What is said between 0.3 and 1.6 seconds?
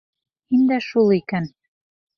Һин дә шул икән!